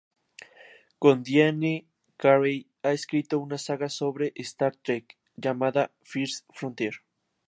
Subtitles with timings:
[1.01, 1.85] Con Diane
[2.17, 7.03] Carey, ha escrito una saga sobre "Star Trek", llamada "First Frontier.